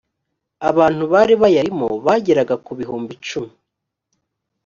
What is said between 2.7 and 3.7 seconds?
bihumbi icumi